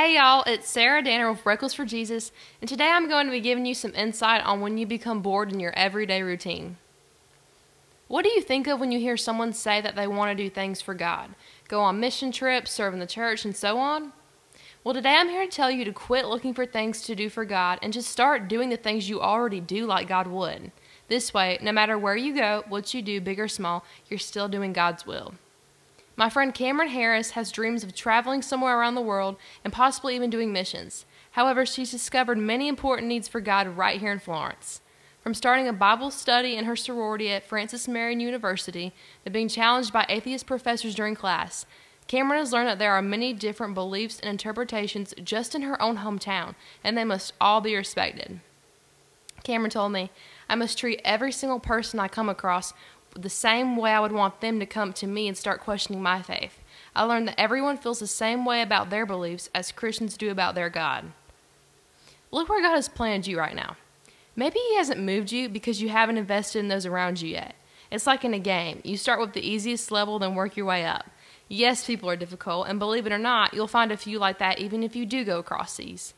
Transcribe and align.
Hey 0.00 0.14
y'all, 0.14 0.44
it's 0.46 0.68
Sarah 0.68 1.02
Danner 1.02 1.28
with 1.28 1.44
Reckless 1.44 1.74
for 1.74 1.84
Jesus, 1.84 2.30
and 2.60 2.68
today 2.68 2.88
I'm 2.88 3.08
going 3.08 3.26
to 3.26 3.32
be 3.32 3.40
giving 3.40 3.66
you 3.66 3.74
some 3.74 3.96
insight 3.96 4.44
on 4.44 4.60
when 4.60 4.78
you 4.78 4.86
become 4.86 5.22
bored 5.22 5.52
in 5.52 5.58
your 5.58 5.74
everyday 5.76 6.22
routine. 6.22 6.76
What 8.06 8.22
do 8.22 8.28
you 8.28 8.40
think 8.40 8.68
of 8.68 8.78
when 8.78 8.92
you 8.92 9.00
hear 9.00 9.16
someone 9.16 9.52
say 9.52 9.80
that 9.80 9.96
they 9.96 10.06
want 10.06 10.30
to 10.30 10.40
do 10.40 10.48
things 10.48 10.80
for 10.80 10.94
God, 10.94 11.30
go 11.66 11.80
on 11.80 11.98
mission 11.98 12.30
trips, 12.30 12.70
serve 12.70 12.94
in 12.94 13.00
the 13.00 13.08
church, 13.08 13.44
and 13.44 13.56
so 13.56 13.76
on? 13.78 14.12
Well, 14.84 14.94
today 14.94 15.16
I'm 15.16 15.30
here 15.30 15.44
to 15.44 15.50
tell 15.50 15.68
you 15.68 15.84
to 15.84 15.92
quit 15.92 16.28
looking 16.28 16.54
for 16.54 16.64
things 16.64 17.02
to 17.02 17.16
do 17.16 17.28
for 17.28 17.44
God 17.44 17.80
and 17.82 17.92
just 17.92 18.08
start 18.08 18.46
doing 18.46 18.68
the 18.68 18.76
things 18.76 19.08
you 19.08 19.20
already 19.20 19.58
do 19.58 19.84
like 19.84 20.06
God 20.06 20.28
would. 20.28 20.70
This 21.08 21.34
way, 21.34 21.58
no 21.60 21.72
matter 21.72 21.98
where 21.98 22.16
you 22.16 22.36
go, 22.36 22.62
what 22.68 22.94
you 22.94 23.02
do, 23.02 23.20
big 23.20 23.40
or 23.40 23.48
small, 23.48 23.84
you're 24.06 24.18
still 24.20 24.46
doing 24.46 24.72
God's 24.72 25.04
will. 25.04 25.34
My 26.18 26.28
friend 26.28 26.52
Cameron 26.52 26.88
Harris 26.88 27.30
has 27.30 27.52
dreams 27.52 27.84
of 27.84 27.94
traveling 27.94 28.42
somewhere 28.42 28.76
around 28.76 28.96
the 28.96 29.00
world 29.00 29.36
and 29.62 29.72
possibly 29.72 30.16
even 30.16 30.30
doing 30.30 30.52
missions. 30.52 31.06
However, 31.30 31.64
she's 31.64 31.92
discovered 31.92 32.38
many 32.38 32.66
important 32.66 33.06
needs 33.06 33.28
for 33.28 33.40
God 33.40 33.68
right 33.76 34.00
here 34.00 34.10
in 34.10 34.18
Florence. 34.18 34.80
From 35.20 35.32
starting 35.32 35.68
a 35.68 35.72
Bible 35.72 36.10
study 36.10 36.56
in 36.56 36.64
her 36.64 36.74
sorority 36.74 37.30
at 37.30 37.46
Francis 37.46 37.86
Marion 37.86 38.18
University 38.18 38.92
to 39.24 39.30
being 39.30 39.46
challenged 39.46 39.92
by 39.92 40.06
atheist 40.08 40.44
professors 40.44 40.96
during 40.96 41.14
class, 41.14 41.66
Cameron 42.08 42.40
has 42.40 42.52
learned 42.52 42.68
that 42.68 42.80
there 42.80 42.94
are 42.94 43.02
many 43.02 43.32
different 43.32 43.74
beliefs 43.74 44.18
and 44.18 44.28
interpretations 44.28 45.14
just 45.22 45.54
in 45.54 45.62
her 45.62 45.80
own 45.80 45.98
hometown, 45.98 46.56
and 46.82 46.98
they 46.98 47.04
must 47.04 47.32
all 47.40 47.60
be 47.60 47.76
respected. 47.76 48.40
Cameron 49.44 49.70
told 49.70 49.92
me, 49.92 50.10
I 50.48 50.56
must 50.56 50.78
treat 50.78 51.00
every 51.04 51.30
single 51.30 51.60
person 51.60 52.00
I 52.00 52.08
come 52.08 52.28
across 52.28 52.74
the 53.14 53.30
same 53.30 53.76
way 53.76 53.92
I 53.92 54.00
would 54.00 54.12
want 54.12 54.40
them 54.40 54.60
to 54.60 54.66
come 54.66 54.92
to 54.94 55.06
me 55.06 55.28
and 55.28 55.36
start 55.36 55.60
questioning 55.60 56.02
my 56.02 56.22
faith. 56.22 56.58
I 56.94 57.04
learned 57.04 57.28
that 57.28 57.40
everyone 57.40 57.76
feels 57.76 58.00
the 58.00 58.06
same 58.06 58.44
way 58.44 58.62
about 58.62 58.90
their 58.90 59.06
beliefs 59.06 59.50
as 59.54 59.72
Christians 59.72 60.16
do 60.16 60.30
about 60.30 60.54
their 60.54 60.70
God. 60.70 61.12
Look 62.30 62.48
where 62.48 62.62
God 62.62 62.74
has 62.74 62.88
planted 62.88 63.26
you 63.26 63.38
right 63.38 63.54
now. 63.54 63.76
Maybe 64.36 64.58
He 64.58 64.76
hasn't 64.76 65.00
moved 65.00 65.32
you 65.32 65.48
because 65.48 65.80
you 65.80 65.88
haven't 65.88 66.18
invested 66.18 66.60
in 66.60 66.68
those 66.68 66.86
around 66.86 67.20
you 67.20 67.30
yet. 67.30 67.54
It's 67.90 68.06
like 68.06 68.24
in 68.24 68.34
a 68.34 68.38
game 68.38 68.80
you 68.84 68.96
start 68.96 69.20
with 69.20 69.32
the 69.32 69.46
easiest 69.46 69.90
level, 69.90 70.18
then 70.18 70.34
work 70.34 70.56
your 70.56 70.66
way 70.66 70.84
up. 70.84 71.06
Yes, 71.48 71.86
people 71.86 72.10
are 72.10 72.16
difficult, 72.16 72.68
and 72.68 72.78
believe 72.78 73.06
it 73.06 73.12
or 73.12 73.18
not, 73.18 73.54
you'll 73.54 73.66
find 73.66 73.90
a 73.90 73.96
few 73.96 74.18
like 74.18 74.38
that 74.38 74.58
even 74.58 74.82
if 74.82 74.94
you 74.94 75.06
do 75.06 75.24
go 75.24 75.38
across 75.38 75.76
these. 75.76 76.12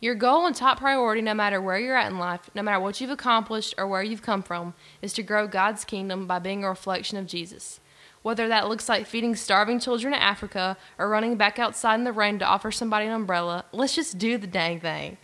Your 0.00 0.14
goal 0.14 0.46
and 0.46 0.54
top 0.54 0.80
priority, 0.80 1.22
no 1.22 1.34
matter 1.34 1.60
where 1.60 1.78
you're 1.78 1.96
at 1.96 2.10
in 2.10 2.18
life, 2.18 2.50
no 2.54 2.62
matter 2.62 2.80
what 2.80 3.00
you've 3.00 3.10
accomplished 3.10 3.74
or 3.78 3.86
where 3.86 4.02
you've 4.02 4.22
come 4.22 4.42
from, 4.42 4.74
is 5.00 5.12
to 5.14 5.22
grow 5.22 5.46
God's 5.46 5.84
kingdom 5.84 6.26
by 6.26 6.38
being 6.38 6.64
a 6.64 6.68
reflection 6.68 7.16
of 7.16 7.26
Jesus. 7.26 7.80
Whether 8.22 8.48
that 8.48 8.68
looks 8.68 8.88
like 8.88 9.06
feeding 9.06 9.36
starving 9.36 9.78
children 9.80 10.14
in 10.14 10.20
Africa 10.20 10.76
or 10.98 11.08
running 11.08 11.36
back 11.36 11.58
outside 11.58 11.96
in 11.96 12.04
the 12.04 12.12
rain 12.12 12.38
to 12.38 12.44
offer 12.44 12.70
somebody 12.70 13.06
an 13.06 13.12
umbrella, 13.12 13.64
let's 13.72 13.94
just 13.94 14.18
do 14.18 14.38
the 14.38 14.46
dang 14.46 14.80
thing. 14.80 15.18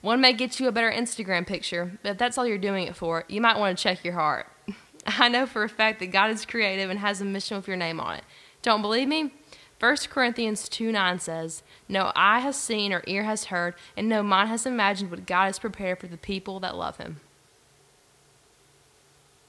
One 0.00 0.20
may 0.20 0.32
get 0.32 0.58
you 0.58 0.68
a 0.68 0.72
better 0.72 0.90
Instagram 0.90 1.46
picture, 1.46 1.98
but 2.02 2.12
if 2.12 2.18
that's 2.18 2.38
all 2.38 2.46
you're 2.46 2.58
doing 2.58 2.86
it 2.86 2.96
for, 2.96 3.24
you 3.28 3.40
might 3.40 3.58
want 3.58 3.76
to 3.76 3.82
check 3.82 4.04
your 4.04 4.14
heart. 4.14 4.46
I 5.06 5.28
know 5.28 5.46
for 5.46 5.64
a 5.64 5.68
fact 5.68 6.00
that 6.00 6.12
God 6.12 6.30
is 6.30 6.44
creative 6.46 6.90
and 6.90 6.98
has 6.98 7.20
a 7.20 7.24
mission 7.24 7.56
with 7.56 7.68
your 7.68 7.76
name 7.76 8.00
on 8.00 8.16
it. 8.16 8.24
Don't 8.62 8.82
believe 8.82 9.08
me? 9.08 9.32
1 9.78 9.96
Corinthians 10.08 10.68
2 10.68 10.90
9 10.90 11.18
says, 11.18 11.62
No 11.88 12.12
eye 12.14 12.40
has 12.40 12.56
seen 12.56 12.92
or 12.92 13.02
ear 13.06 13.24
has 13.24 13.46
heard, 13.46 13.74
and 13.96 14.08
no 14.08 14.22
mind 14.22 14.48
has 14.48 14.64
imagined 14.64 15.10
what 15.10 15.26
God 15.26 15.46
has 15.46 15.58
prepared 15.58 15.98
for 15.98 16.06
the 16.06 16.16
people 16.16 16.60
that 16.60 16.76
love 16.76 16.96
him. 16.96 17.20